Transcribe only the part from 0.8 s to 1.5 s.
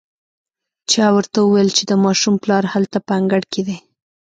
چا ورته